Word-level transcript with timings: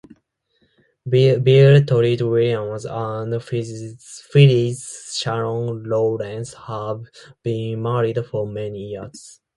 Bill 1.07 1.85
(Treat 1.85 2.23
Williams) 2.23 2.85
and 2.85 3.31
Phylis 3.35 5.15
(Sharon 5.19 5.83
Lawrence) 5.83 6.55
have 6.55 7.03
been 7.43 7.83
married 7.83 8.25
for 8.25 8.47
many 8.47 8.93
years. 8.93 9.39